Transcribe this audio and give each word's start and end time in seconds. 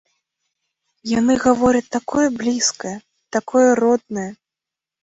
Яны 1.19 1.33
гавораць 1.45 1.83
такое 1.99 2.27
блізкае, 2.41 2.95
такое 3.39 3.69
роднае. 3.83 4.31